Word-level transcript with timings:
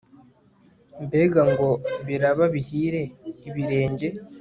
mbega 1.05 1.41
ngo 1.51 1.69
biraba 2.07 2.45
bihire, 2.53 3.03
ibirenge 3.47 4.07